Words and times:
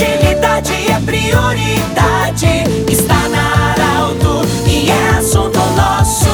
Agilidade 0.00 0.72
é 0.90 0.98
prioridade. 1.04 2.64
Está 2.90 3.28
na 3.28 3.72
Arauto 3.72 4.40
e 4.66 4.88
é 4.90 5.18
assunto 5.18 5.58
nosso. 5.76 6.26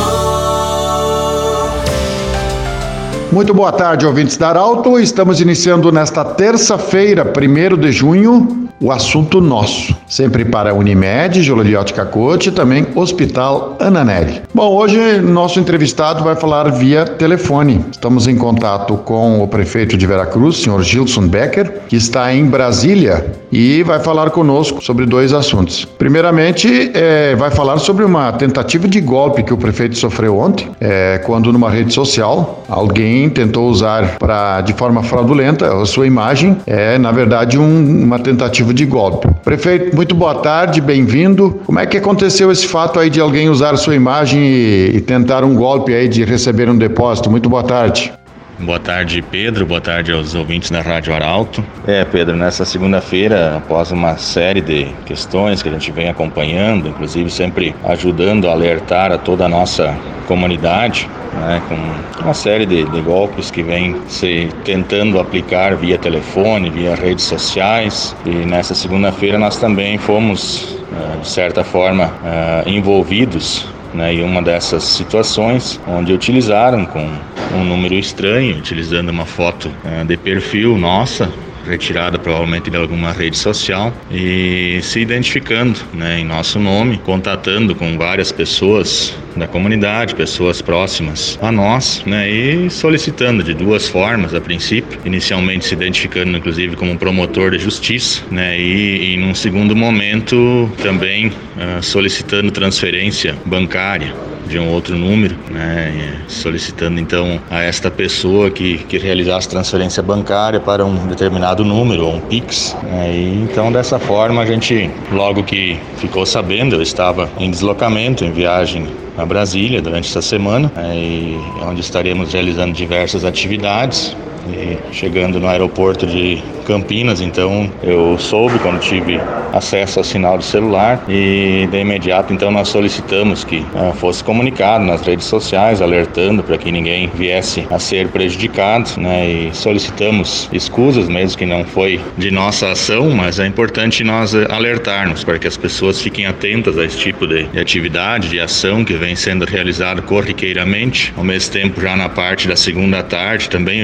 Muito 3.32 3.53
boa 3.53 3.73
tarde, 3.73 4.07
ouvintes 4.07 4.37
da 4.37 4.50
Arauto. 4.50 5.00
Estamos 5.00 5.41
iniciando 5.41 5.91
nesta 5.91 6.25
terça-feira, 6.25 7.25
1 7.25 7.77
de 7.77 7.91
junho, 7.91 8.66
o 8.80 8.90
assunto 8.90 9.40
nosso. 9.40 9.96
Sempre 10.06 10.45
para 10.45 10.74
Unimed, 10.74 11.43
Joliliote 11.43 11.95
Cacote 11.95 12.48
e 12.48 12.52
também 12.52 12.86
Hospital 12.95 13.76
Ananelli. 13.80 14.43
Bom, 14.54 14.75
hoje 14.75 15.21
nosso 15.21 15.58
entrevistado 15.58 16.22
vai 16.22 16.36
falar 16.36 16.71
via 16.71 17.04
telefone. 17.04 17.84
Estamos 17.90 18.26
em 18.26 18.36
contato 18.36 18.96
com 18.98 19.43
o 19.43 19.48
prefeito 19.48 19.96
de 19.96 20.07
Veracruz, 20.07 20.58
senhor 20.58 20.82
Gilson 20.82 21.26
Becker, 21.29 21.81
que 21.89 21.96
está 21.96 22.32
em 22.34 22.44
Brasília 22.44 23.26
e 23.50 23.82
vai 23.82 24.00
falar 24.00 24.31
conosco 24.31 24.84
sobre 24.84 25.06
dois 25.06 25.32
assuntos. 25.32 25.84
Primeiramente, 25.84 26.90
é, 26.95 27.34
vai 27.36 27.50
falar 27.50 27.79
sobre 27.79 28.04
uma 28.04 28.32
tentativa 28.32 28.86
de 28.89 29.00
golpe 29.00 29.43
que 29.43 29.53
o 29.53 29.56
prefeito 29.56 29.96
sofreu 29.96 30.39
ontem, 30.39 30.68
é, 30.81 31.18
quando 31.25 31.53
numa 31.53 31.70
rede 31.70 31.93
social 31.93 32.64
alguém 32.69 33.31
tentou 33.31 33.69
usar 33.70 34.19
para 34.19 34.61
de 34.61 34.72
forma 34.75 35.03
fraudulenta 35.03 35.72
a 35.72 35.86
sua 35.86 36.06
imagem, 36.06 36.56
é 36.67 36.98
na 36.98 37.12
verdade 37.12 37.58
um, 37.58 38.05
uma 38.05 38.19
tentativa 38.19 38.66
de 38.72 38.84
golpe. 38.84 39.28
Prefeito, 39.44 39.94
muito 39.94 40.14
boa 40.14 40.36
tarde, 40.36 40.80
bem-vindo. 40.80 41.61
Como 41.64 41.78
é 41.78 41.86
que 41.86 41.97
aconteceu 41.97 42.50
esse 42.50 42.66
fato 42.66 42.98
aí 42.98 43.11
de 43.11 43.20
alguém 43.20 43.48
usar 43.48 43.77
sua 43.77 43.94
imagem 43.94 44.42
e, 44.42 44.97
e 44.97 45.00
tentar 45.00 45.44
um 45.44 45.55
golpe 45.55 45.94
aí 45.94 46.08
de 46.08 46.25
receber 46.25 46.69
um 46.69 46.77
depósito? 46.77 47.31
Muito 47.31 47.48
boa 47.48 47.62
tarde. 47.62 48.12
Boa 48.59 48.81
tarde, 48.81 49.21
Pedro. 49.21 49.67
Boa 49.67 49.83
tarde 49.83 50.12
aos 50.12 50.35
ouvintes 50.35 50.71
da 50.71 50.81
Rádio 50.81 51.15
Arauto. 51.15 51.62
É, 51.87 52.07
Pedro, 52.07 52.35
nessa 52.35 52.65
segunda-feira, 52.65 53.59
após 53.59 53.93
uma 53.93 54.17
série 54.17 54.63
de 54.63 54.87
questões 55.05 55.63
que 55.63 55.69
a 55.69 55.73
gente 55.73 55.93
vem 55.93 56.09
acompanhando, 56.09 56.89
inclusive 56.89 57.29
sempre 57.29 57.75
ajudando 57.85 58.48
a 58.48 58.53
alertar 58.53 59.13
a 59.13 59.19
toda 59.19 59.45
a 59.45 59.48
nossa 59.48 59.95
comunidade, 60.27 61.07
né, 61.35 61.61
com 61.69 62.23
uma 62.23 62.33
série 62.33 62.65
de, 62.65 62.85
de, 62.85 63.01
golpes 63.03 63.51
que 63.51 63.63
vem 63.63 63.95
se 64.09 64.48
tentando 64.65 65.20
aplicar 65.20 65.77
via 65.77 65.98
telefone, 65.98 66.70
via 66.70 66.95
redes 66.95 67.27
sociais. 67.27 68.17
E 68.25 68.31
nessa 68.31 68.75
segunda-feira 68.75 69.39
nós 69.39 69.59
também 69.59 69.98
fomos, 69.98 70.79
eh, 70.91 71.19
de 71.20 71.29
certa 71.29 71.63
forma, 71.63 72.11
eh, 72.25 72.63
envolvidos 72.70 73.67
né, 73.93 74.15
em 74.15 74.25
uma 74.25 74.41
dessas 74.41 74.83
situações, 74.83 75.79
onde 75.87 76.13
utilizaram 76.13 76.87
com 76.87 77.07
um 77.55 77.64
número 77.64 77.94
estranho, 77.94 78.56
utilizando 78.56 79.11
uma 79.11 79.27
foto 79.27 79.69
uh, 79.84 80.05
de 80.05 80.16
perfil 80.16 80.77
nossa, 80.77 81.30
retirada 81.66 82.19
provavelmente 82.19 82.70
de 82.70 82.77
alguma 82.77 83.12
rede 83.12 83.36
social 83.36 83.92
e 84.11 84.78
se 84.83 85.00
identificando 85.00 85.78
né, 85.92 86.20
em 86.20 86.24
nosso 86.24 86.58
nome, 86.58 86.98
contatando 86.98 87.74
com 87.74 87.98
várias 87.98 88.30
pessoas 88.30 89.17
da 89.37 89.47
comunidade, 89.47 90.15
pessoas 90.15 90.62
próximas 90.62 91.39
a 91.42 91.53
nós, 91.53 92.03
né, 92.06 92.29
e 92.29 92.70
solicitando 92.70 93.42
de 93.42 93.55
duas 93.55 93.89
formas 93.89 94.34
a 94.34 94.41
princípio, 94.41 94.98
inicialmente 95.05 95.67
se 95.67 95.75
identificando 95.75 96.37
inclusive 96.37 96.77
como 96.77 96.97
promotor 96.98 97.51
de 97.51 97.59
justiça, 97.59 98.23
né, 98.31 98.59
e, 98.59 99.14
e 99.14 99.17
num 99.17 99.34
segundo 99.34 99.77
momento 99.77 100.70
também 100.83 101.29
uh, 101.29 101.83
solicitando 101.83 102.51
transferência 102.51 103.37
bancária 103.45 104.14
de 104.48 104.59
um 104.59 104.69
outro 104.69 104.97
número, 104.97 105.37
né, 105.51 106.20
solicitando 106.29 107.01
então 107.01 107.41
a 107.51 107.62
esta 107.62 107.91
pessoa 107.91 108.51
que, 108.51 108.79
que 108.79 108.97
realizasse 108.98 109.48
transferência 109.48 110.03
bancária 110.03 110.61
para 110.61 110.85
um 110.85 111.07
determinado 111.07 111.64
número, 111.64 112.07
ou 112.07 112.17
um 112.17 112.20
Pix. 112.20 112.77
Né, 112.85 113.13
e 113.13 113.42
então 113.42 113.73
dessa 113.73 113.98
forma 113.98 114.42
a 114.42 114.47
gente, 114.47 114.91
logo 115.13 115.42
que 115.42 115.79
ficou 115.98 116.24
sabendo, 116.24 116.77
eu 116.77 116.83
estava 116.83 117.29
em 117.39 117.51
deslocamento, 117.51 118.24
em 118.24 118.30
viagem 118.30 118.86
a 119.17 119.25
Brasília 119.25 119.81
durante 119.81 120.09
essa 120.09 120.23
semana, 120.23 120.71
né, 120.75 121.39
onde 121.63 121.81
estaremos 121.81 122.33
realizando 122.33 122.73
diversas 122.73 123.25
atividades. 123.25 124.17
E 124.48 124.79
chegando 124.92 125.40
no 125.40 125.48
aeroporto 125.48 126.07
de 126.07 126.42
Campinas, 126.64 127.20
então 127.20 127.70
eu 127.83 128.18
soube 128.18 128.58
quando 128.58 128.80
tive 128.80 129.20
acesso 129.52 130.00
ao 130.00 130.04
sinal 130.04 130.36
do 130.36 130.44
celular 130.44 131.04
e 131.08 131.68
de 131.70 131.80
imediato 131.80 132.32
então 132.32 132.50
nós 132.50 132.68
solicitamos 132.68 133.44
que 133.44 133.58
uh, 133.58 133.94
fosse 133.94 134.22
comunicado 134.22 134.84
nas 134.84 135.02
redes 135.02 135.26
sociais, 135.26 135.80
alertando 135.80 136.42
para 136.42 136.58
que 136.58 136.70
ninguém 136.70 137.08
viesse 137.14 137.66
a 137.70 137.78
ser 137.78 138.08
prejudicado, 138.08 138.90
né? 138.98 139.28
E 139.28 139.54
solicitamos 139.54 140.48
escusas 140.52 141.08
mesmo 141.08 141.38
que 141.38 141.46
não 141.46 141.64
foi 141.64 142.00
de 142.18 142.30
nossa 142.30 142.70
ação, 142.70 143.10
mas 143.10 143.38
é 143.38 143.46
importante 143.46 144.02
nós 144.04 144.34
alertarmos 144.34 145.24
para 145.24 145.38
que 145.38 145.46
as 145.46 145.56
pessoas 145.56 146.00
fiquem 146.00 146.26
atentas 146.26 146.78
a 146.78 146.84
esse 146.84 146.98
tipo 146.98 147.26
de, 147.26 147.44
de 147.44 147.58
atividade, 147.58 148.28
de 148.28 148.40
ação 148.40 148.84
que 148.84 148.94
vem 148.94 149.14
sendo 149.16 149.44
realizado 149.44 150.02
corriqueiramente. 150.02 151.12
Ao 151.16 151.24
mesmo 151.24 151.52
tempo, 151.52 151.80
já 151.80 151.96
na 151.96 152.08
parte 152.08 152.48
da 152.48 152.56
segunda 152.56 153.02
tarde 153.02 153.48
também 153.48 153.82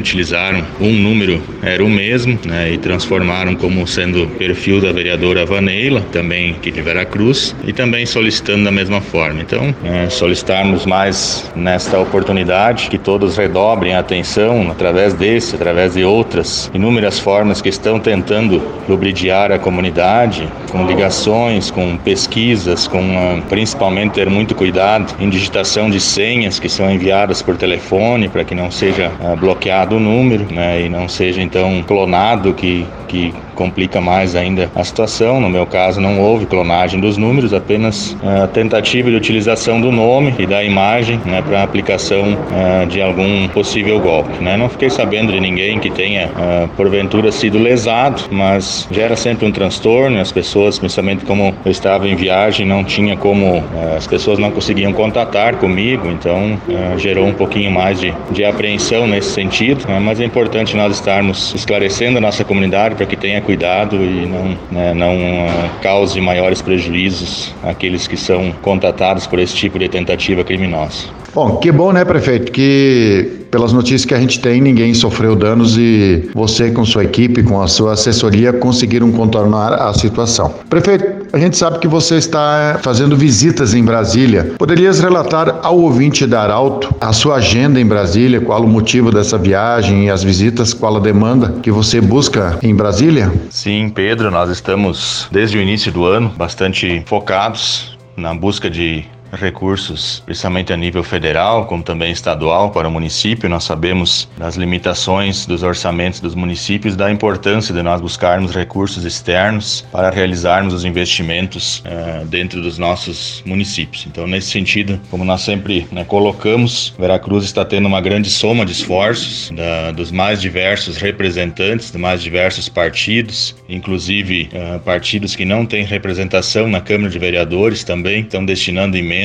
um 0.81 0.93
número 0.93 1.41
era 1.63 1.85
o 1.85 1.89
mesmo, 1.89 2.39
né? 2.45 2.73
e 2.73 2.79
transformaram 2.79 3.55
como 3.55 3.87
sendo 3.87 4.27
perfil 4.39 4.81
da 4.81 4.93
vereadora 4.93 5.47
Vaneila, 5.47 6.03
também 6.13 6.51
aqui 6.53 6.71
de 6.71 6.81
Veracruz, 6.81 7.55
e 7.65 7.73
também 7.73 8.07
solicitando 8.07 8.65
da 8.65 8.71
mesma 8.71 9.01
forma. 9.01 9.41
Então, 9.41 9.75
é, 9.85 10.09
solicitarmos 10.09 10.87
mais 10.87 11.51
nesta 11.55 11.99
oportunidade 11.99 12.89
que 12.89 12.99
todos 12.99 13.37
redobrem 13.37 13.95
a 13.95 14.01
atenção 14.01 14.71
através 14.71 15.15
desse, 15.15 15.55
através 15.55 15.95
de 15.95 16.05
outras 16.05 16.71
inúmeras 16.75 17.19
formas 17.19 17.61
que 17.61 17.69
estão 17.69 17.99
tentando 17.99 18.63
lubridiar 18.89 19.53
a 19.53 19.59
comunidade, 19.59 20.49
com 20.71 20.87
ligações, 20.87 21.71
com 21.71 21.97
pesquisas, 21.97 22.87
com 22.87 23.01
uh, 23.01 23.43
principalmente 23.49 24.13
ter 24.13 24.29
muito 24.29 24.55
cuidado 24.55 25.15
em 25.21 25.29
digitação 25.29 25.91
de 25.91 26.01
senhas 26.01 26.59
que 26.59 26.69
são 26.69 26.91
enviadas 26.91 27.43
por 27.43 27.57
telefone 27.57 28.29
para 28.29 28.45
que 28.45 28.55
não 28.55 28.71
seja 28.71 29.11
uh, 29.21 29.37
bloqueado 29.37 29.97
o 29.97 30.01
número, 30.01 30.42
né, 30.51 30.83
e 30.83 30.89
não 30.89 31.09
seja 31.09 31.43
então 31.43 31.83
clonado 31.83 32.55
que, 32.55 32.87
que 33.13 33.35
complica 33.55 34.01
mais 34.01 34.35
ainda 34.35 34.71
a 34.75 34.83
situação. 34.83 35.39
No 35.39 35.51
meu 35.51 35.67
caso, 35.67 36.01
não 36.01 36.19
houve 36.19 36.47
clonagem 36.47 36.99
dos 36.99 37.19
números, 37.19 37.53
apenas 37.53 38.17
a 38.23 38.45
uh, 38.45 38.49
tentativa 38.49 39.11
de 39.11 39.17
utilização 39.17 39.79
do 39.83 39.93
nome 39.93 40.35
e 40.39 40.47
da 40.47 40.65
imagem 40.65 41.21
né, 41.27 41.43
para 41.43 41.63
aplicação 41.63 42.33
uh, 42.33 42.87
de 42.87 43.03
algum 43.03 43.47
possível 43.49 44.01
golpe. 44.01 44.43
Né? 44.43 44.57
Não 44.57 44.67
fiquei 44.71 44.89
sabendo 44.89 45.31
de 45.31 45.39
ninguém 45.39 45.79
que 45.79 45.91
tenha, 45.91 46.29
uh, 46.29 46.69
porventura, 46.69 47.31
sido 47.31 47.59
lesado, 47.59 48.23
mas 48.31 48.89
gera 48.91 49.15
sempre 49.15 49.47
um 49.47 49.53
transtorno. 49.53 50.19
As 50.19 50.33
pessoas, 50.33 50.79
principalmente 50.79 51.27
como 51.27 51.55
eu 51.67 51.71
estava 51.71 52.09
em 52.09 52.17
viagem, 52.17 52.67
não 52.67 52.83
tinha 52.83 53.15
como, 53.15 53.63
as 53.95 54.07
pessoas 54.07 54.39
não 54.39 54.51
conseguiam 54.51 54.93
contatar 54.95 55.57
comigo, 55.57 56.09
então 56.09 56.59
gerou 56.97 57.27
um 57.27 57.35
pouquinho 57.35 57.71
mais 57.71 58.01
de, 58.01 58.15
de 58.31 58.45
apreensão 58.45 59.07
nesse 59.07 59.31
sentido. 59.31 59.87
Né? 59.87 60.01
Mas 60.01 60.21
é 60.21 60.25
importante 60.25 60.75
nós 60.77 60.95
estarmos 60.95 61.55
esclarecendo 61.55 62.19
a 62.19 62.21
nossa 62.21 62.43
comunidade 62.45 62.95
para 63.03 63.07
que 63.07 63.17
tenha 63.17 63.41
cuidado 63.41 63.97
e 63.97 64.27
não, 64.27 64.59
né, 64.71 64.95
não 64.95 65.17
uh, 65.17 65.71
cause 65.83 66.21
maiores 66.21 66.63
prejuízos 66.63 67.53
àqueles 67.63 68.07
que 68.07 68.17
são 68.17 68.53
contatados 68.63 69.27
por 69.27 69.39
esse 69.39 69.55
tipo 69.57 69.79
de 69.79 69.89
tentativa 69.89 70.45
criminosa. 70.45 71.09
Bom, 71.35 71.57
que 71.57 71.73
bom, 71.73 71.93
né, 71.93 72.05
prefeito, 72.05 72.53
que 72.53 73.42
pelas 73.53 73.71
notícias 73.71 74.07
que 74.07 74.15
a 74.15 74.19
gente 74.19 74.41
tem, 74.41 74.63
ninguém 74.63 74.95
sofreu 74.95 75.37
danos 75.37 75.77
e 75.77 76.31
você 76.35 76.71
com 76.71 76.87
sua 76.87 77.05
equipe, 77.05 77.43
com 77.43 77.61
a 77.61 77.69
sua 77.69 77.93
assessoria, 77.93 78.51
conseguiram 78.51 79.13
contornar 79.13 79.75
a 79.75 79.93
situação. 79.93 80.55
Prefeito, 80.71 81.27
a 81.35 81.39
gente 81.39 81.59
sabe 81.59 81.79
que 81.79 81.87
você 81.87 82.17
está 82.17 82.81
fazendo 82.83 83.15
visitas 83.15 83.75
em 83.75 83.85
Brasília. 83.85 84.55
Poderias 84.59 85.01
relatar 85.01 85.61
ao 85.63 85.79
ouvinte 85.79 86.27
da 86.27 86.41
Arauto 86.41 86.95
a 86.99 87.13
sua 87.13 87.37
agenda 87.37 87.79
em 87.79 87.85
Brasília, 87.85 88.41
qual 88.41 88.65
o 88.65 88.69
motivo 88.69 89.13
dessa 89.13 89.37
viagem 89.37 90.07
e 90.07 90.11
as 90.11 90.25
visitas, 90.25 90.73
qual 90.73 90.97
a 90.97 91.01
demanda 91.01 91.57
que 91.63 91.71
você 91.71 92.01
busca 92.01 92.59
em 92.63 92.75
Brasília? 92.75 93.31
Sim, 93.51 93.93
Pedro, 93.95 94.31
nós 94.31 94.49
estamos 94.51 95.29
desde 95.31 95.59
o 95.59 95.61
início 95.61 95.93
do 95.93 96.07
ano 96.07 96.33
bastante 96.39 97.03
focados 97.05 97.99
na 98.17 98.35
busca 98.35 98.71
de 98.71 99.05
recursos, 99.41 100.23
principalmente 100.25 100.73
a 100.73 100.77
nível 100.77 101.03
federal, 101.03 101.67
como 101.67 101.83
também 101.83 102.13
estadual, 102.13 102.71
para 102.71 102.87
o 102.87 102.91
município. 102.91 103.49
Nós 103.49 103.65
sabemos 103.65 104.29
das 104.37 104.57
limitações 104.57 105.47
dos 105.47 105.63
orçamentos 105.63 106.21
dos 106.21 106.35
municípios, 106.35 106.97
da 106.97 107.11
importância 107.11 107.75
de 107.75 107.83
nós 107.83 108.01
buscarmos 108.01 108.55
recursos 108.55 109.05
externos 109.05 109.85
para 109.91 110.11
realizarmos 110.11 110.75
os 110.75 110.85
investimentos 110.85 111.83
uh, 111.87 112.27
dentro 112.27 112.61
dos 112.61 112.79
nossos 112.79 113.43
municípios. 113.47 114.07
Então, 114.07 114.27
nesse 114.27 114.51
sentido, 114.51 115.01
como 115.11 115.25
nós 115.25 115.41
sempre 115.41 115.87
né, 115.91 116.05
colocamos, 116.05 116.95
Veracruz 116.99 117.45
está 117.45 117.65
tendo 117.65 117.87
uma 117.87 118.01
grande 118.01 118.31
soma 118.31 118.67
de 118.67 118.73
esforços 118.73 119.51
da, 119.51 119.93
dos 119.93 120.11
mais 120.11 120.41
diversos 120.41 120.97
representantes, 120.97 121.91
dos 121.91 122.01
mais 122.01 122.23
diversos 122.23 122.69
partidos, 122.69 123.55
inclusive 123.69 124.51
uh, 124.53 124.81
partidos 124.81 125.35
que 125.35 125.45
não 125.45 125.65
têm 125.65 125.85
representação 125.85 126.69
na 126.69 126.81
Câmara 126.81 127.11
de 127.11 127.19
Vereadores 127.19 127.85
também 127.85 128.21
estão 128.21 128.45
destinando 128.45 128.97
emendas 128.97 129.22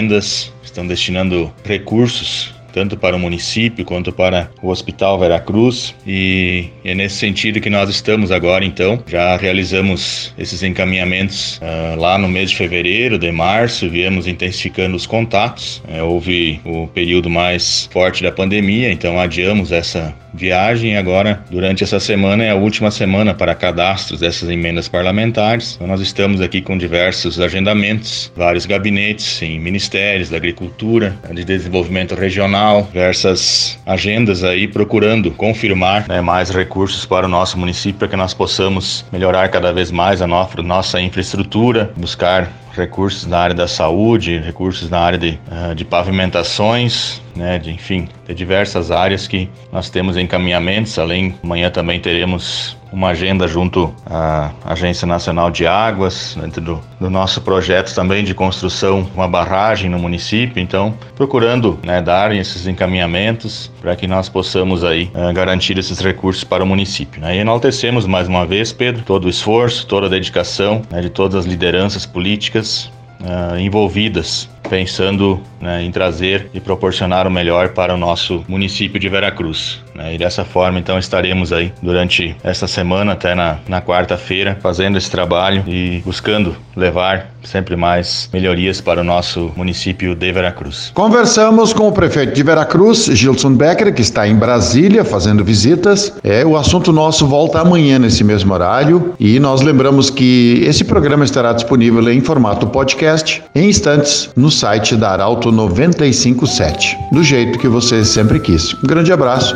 estão 0.64 0.86
destinando 0.86 1.52
recursos 1.64 2.56
tanto 2.78 2.96
para 2.96 3.16
o 3.16 3.20
município 3.20 3.84
quanto 3.84 4.12
para 4.12 4.52
o 4.62 4.70
Hospital 4.70 5.18
Veracruz. 5.18 5.96
E 6.06 6.68
é 6.86 6.94
nesse 6.94 7.16
sentido 7.16 7.60
que 7.60 7.72
nós 7.72 7.90
estamos 7.90 8.32
agora, 8.32 8.64
então. 8.64 9.02
Já 9.08 9.36
realizamos 9.36 10.32
esses 10.38 10.62
encaminhamentos 10.62 11.58
uh, 11.58 12.00
lá 12.00 12.20
no 12.20 12.28
mês 12.28 12.52
de 12.52 12.56
fevereiro, 12.56 13.18
de 13.18 13.32
março, 13.32 13.90
viemos 13.90 14.28
intensificando 14.28 14.96
os 14.96 15.08
contatos. 15.08 15.82
É, 15.88 16.04
houve 16.04 16.62
o 16.64 16.86
período 16.86 17.32
mais 17.32 17.90
forte 17.92 18.22
da 18.22 18.32
pandemia, 18.32 18.92
então 18.92 19.20
adiamos 19.20 19.72
essa 19.72 20.14
viagem 20.38 20.96
agora 20.96 21.42
durante 21.50 21.84
essa 21.84 22.00
semana 22.00 22.44
é 22.44 22.52
a 22.52 22.56
última 22.56 22.92
semana 22.92 23.34
para 23.34 23.56
cadastros 23.56 24.20
dessas 24.20 24.48
emendas 24.50 24.88
parlamentares. 24.88 25.76
Então, 25.76 25.88
nós 25.88 26.00
estamos 26.00 26.40
aqui 26.40 26.62
com 26.62 26.78
diversos 26.78 27.40
agendamentos, 27.40 28.32
vários 28.36 28.66
gabinetes 28.66 29.42
em 29.42 29.60
ministérios 29.60 30.30
da 30.30 30.38
agricultura, 30.38 31.18
de 31.34 31.44
desenvolvimento 31.44 32.14
regional, 32.14 32.84
diversas 32.84 33.80
agendas 33.86 34.44
aí 34.44 34.68
procurando 34.68 35.32
confirmar 35.32 36.08
né, 36.08 36.22
mais 36.22 36.50
recursos 36.50 37.06
para 37.06 37.26
o 37.26 37.30
nosso 37.30 37.58
município 37.58 37.98
para 37.98 38.08
que 38.08 38.16
nós 38.16 38.34
possamos 38.34 39.04
melhorar 39.12 39.50
cada 39.50 39.74
vez 39.74 39.90
mais 39.92 40.22
a 40.22 40.28
nossa 40.28 41.02
infraestrutura, 41.02 41.92
buscar 41.98 42.52
recursos 42.78 43.26
na 43.26 43.40
área 43.40 43.56
da 43.56 43.68
saúde, 43.68 44.38
recursos 44.38 44.90
na 44.90 45.00
área 45.00 45.18
de, 45.18 45.40
uh, 45.52 45.76
de 45.76 45.84
pavimentações, 45.84 47.22
né, 47.36 47.58
de, 47.58 47.72
enfim, 47.72 48.08
de 48.26 48.34
diversas 48.34 48.92
áreas 48.92 49.28
que 49.28 49.50
nós 49.72 49.90
temos 49.90 50.16
encaminhamentos. 50.16 50.98
Além, 50.98 51.36
amanhã 51.44 51.70
também 51.70 52.00
teremos 52.00 52.77
uma 52.92 53.10
agenda 53.10 53.48
junto 53.48 53.94
à 54.06 54.52
Agência 54.66 55.06
Nacional 55.06 55.52
de 55.52 55.68
Águas, 55.68 56.38
dentro 56.40 56.62
do, 56.62 56.82
do 57.00 57.10
nosso 57.10 57.42
projeto 57.42 57.94
também 57.94 58.24
de 58.24 58.34
construção 58.34 59.04
de 59.04 59.12
uma 59.14 59.28
barragem 59.28 59.90
no 59.90 60.00
município. 60.00 60.62
Então, 60.62 60.94
procurando 61.16 61.80
né, 61.84 62.02
dar 62.02 62.34
esses 62.36 62.68
encaminhamentos 62.68 63.72
para 63.82 63.96
que 63.96 64.08
nós 64.08 64.30
possamos 64.30 64.84
aí 64.84 65.12
uh, 65.14 65.34
garantir 65.34 65.78
esses 65.78 66.00
recursos 66.00 66.44
para 66.44 66.64
o 66.64 66.68
município. 66.68 67.22
Né? 67.22 67.38
E 67.38 67.40
enaltecemos 67.40 68.06
mais 68.06 68.28
uma 68.28 68.46
vez, 68.46 68.72
Pedro, 68.72 69.04
todo 69.04 69.26
o 69.26 69.30
esforço, 69.30 69.86
toda 69.86 70.08
a 70.08 70.10
dedicação 70.10 70.82
né, 70.90 71.02
de 71.02 71.10
todas 71.10 71.36
as 71.36 71.46
lideranças 71.46 72.06
políticas 72.06 72.92
uh, 73.22 73.58
envolvidas 73.58 74.50
pensando 74.68 75.42
né, 75.60 75.82
em 75.84 75.92
trazer 75.92 76.50
e 76.54 76.60
proporcionar 76.60 77.26
o 77.26 77.32
melhor 77.32 77.70
para 77.70 77.94
o 77.94 77.98
nosso 77.98 78.44
município 78.48 79.00
de 79.00 79.10
Veracruz. 79.10 79.82
Né? 79.98 80.14
E 80.14 80.18
dessa 80.18 80.46
forma, 80.46 80.78
então, 80.78 81.00
estaremos 81.00 81.52
aí 81.52 81.74
durante 81.82 82.36
esta 82.44 82.68
semana 82.68 83.14
até 83.14 83.34
na, 83.34 83.58
na 83.68 83.82
quarta-feira 83.82 84.58
fazendo 84.62 84.98
esse 84.98 85.10
trabalho 85.10 85.64
e 85.68 86.02
buscando 86.06 86.56
levar 86.76 87.32
sempre 87.44 87.76
mais 87.76 88.30
melhorias 88.32 88.80
para 88.80 89.02
o 89.02 89.04
nosso 89.04 89.52
município 89.56 90.14
de 90.14 90.32
Veracruz. 90.32 90.92
Conversamos 90.94 91.74
com 91.74 91.88
o 91.88 91.92
prefeito 91.92 92.34
de 92.34 92.44
Veracruz, 92.44 93.06
Gilson 93.06 93.56
Becker, 93.56 93.94
que 93.94 94.02
está 94.02 94.28
em 94.28 94.36
Brasília 94.36 95.04
fazendo 95.04 95.44
visitas. 95.44 96.14
É, 96.24 96.46
o 96.46 96.56
assunto 96.56 96.92
nosso 96.92 97.26
volta 97.26 97.60
amanhã 97.60 97.98
nesse 97.98 98.24
mesmo 98.24 98.54
horário 98.54 99.16
e 99.20 99.40
nós 99.40 99.62
lembramos 99.62 100.10
que 100.10 100.62
esse 100.66 100.84
programa 100.84 101.24
estará 101.24 101.54
disponível 101.54 102.08
em 102.12 102.22
formato 102.22 102.68
podcast 102.68 103.42
em 103.56 103.70
instantes 103.70 104.30
no 104.36 104.52
site 104.52 104.96
da 104.96 105.12
Arauto 105.12 105.52
957, 105.52 106.98
do 107.12 107.24
jeito 107.24 107.58
que 107.58 107.68
você 107.68 108.04
sempre 108.04 108.40
quis. 108.40 108.74
Um 108.76 108.88
grande 108.88 109.12
abraço. 109.12 109.56